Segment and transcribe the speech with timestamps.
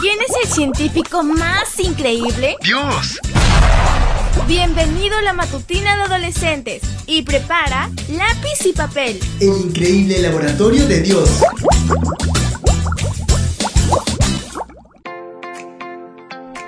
[0.00, 2.56] ¿Quién es el científico más increíble?
[2.62, 3.20] ¡Dios!
[4.48, 9.20] Bienvenido a la matutina de adolescentes y prepara lápiz y papel.
[9.40, 11.42] El increíble laboratorio de Dios.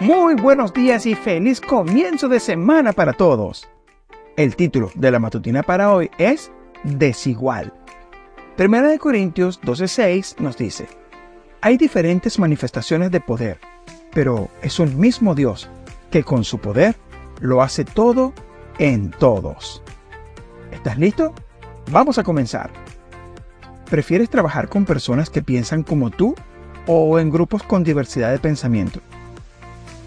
[0.01, 3.67] Muy buenos días y feliz comienzo de semana para todos.
[4.37, 6.53] El título de la matutina para hoy es
[6.85, 7.73] Desigual.
[8.59, 10.87] Primera de Corintios 12:6 nos dice,
[11.63, 13.61] hay diferentes manifestaciones de poder,
[14.13, 15.71] pero es un mismo Dios
[16.11, 16.96] que con su poder
[17.41, 18.35] lo hace todo
[18.79, 19.81] en todos.
[20.72, 21.33] ¿Estás listo?
[21.93, 22.71] Vamos a comenzar.
[23.89, 26.35] ¿Prefieres trabajar con personas que piensan como tú
[26.89, 29.00] o en grupos con diversidad de pensamiento?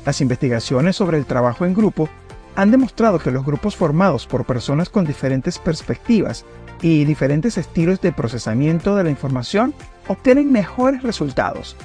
[0.05, 2.09] Las investigaciones sobre el trabajo en grupo
[2.57, 6.45] han demostrado que los grupos formados por personas con diferentes perspectivas
[6.85, 9.73] y diferentes estilos de procesamiento de la información
[10.07, 11.76] obtienen mejores resultados.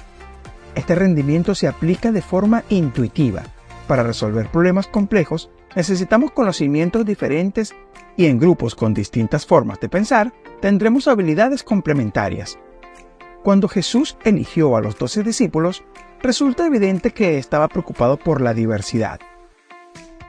[0.75, 3.45] Este rendimiento se aplica de forma intuitiva.
[3.89, 7.74] Para resolver problemas complejos necesitamos conocimientos diferentes
[8.19, 12.59] y en grupos con distintas formas de pensar tendremos habilidades complementarias.
[13.43, 15.83] Cuando Jesús eligió a los doce discípulos,
[16.23, 19.19] resulta evidente que estaba preocupado por la diversidad.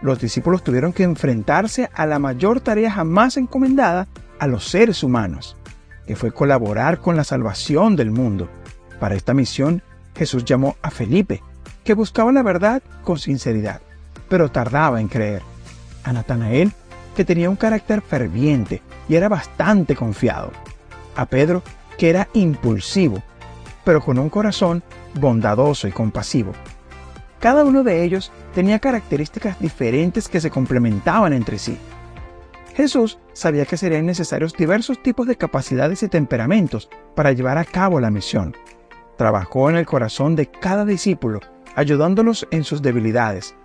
[0.02, 4.08] Los discípulos tuvieron que enfrentarse a la mayor tarea jamás encomendada
[4.42, 5.56] a los seres humanos,
[6.08, 8.50] que fue colaborar con la salvación del mundo.
[9.00, 9.84] Para esta misión,
[10.16, 11.44] Jesús llamó a Felipe,
[11.84, 13.82] que buscaba la verdad con sinceridad,
[14.30, 15.44] pero tardaba en creer.
[16.04, 16.72] A Natanael,
[17.16, 20.50] que tenía un carácter ferviente y era bastante confiado.
[21.16, 21.62] A Pedro,
[22.00, 23.22] que era impulsivo,
[23.84, 24.82] pero con un corazón
[25.14, 26.54] bondadoso y compasivo.
[27.40, 31.78] Cada uno de ellos tenía características diferentes que se complementaban entre sí.
[32.76, 38.00] Jesús sabía que serían necesarios diversos tipos de capacidades y temperamentos para llevar a cabo
[38.00, 38.56] la misión.
[39.18, 41.40] Trabajó en el corazón de cada discípulo,
[41.76, 43.56] ayudándolos en sus debilidades,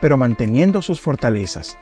[0.00, 1.78] pero manteniendo sus fortalezas.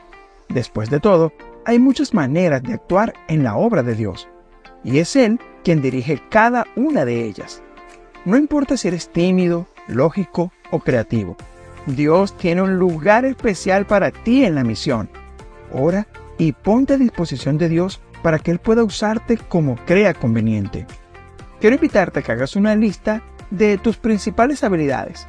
[0.49, 1.33] Después de todo,
[1.65, 4.27] hay muchas maneras de actuar en la obra de Dios,
[4.83, 7.61] y es Él quien dirige cada una de ellas.
[8.25, 11.35] No importa si eres tímido, lógico o creativo,
[11.87, 15.09] Dios tiene un lugar especial para ti en la misión.
[15.71, 16.05] Ora
[16.37, 20.85] y ponte a disposición de Dios para que Él pueda usarte como crea conveniente.
[21.59, 25.27] Quiero invitarte a que hagas una lista de tus principales habilidades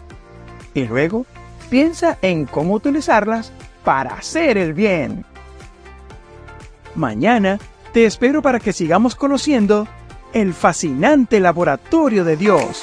[0.75, 1.25] y luego
[1.71, 3.53] piensa en cómo utilizarlas
[3.85, 5.25] para hacer el bien.
[6.95, 7.59] Mañana
[7.93, 9.87] te espero para que sigamos conociendo
[10.33, 12.83] el fascinante laboratorio de Dios.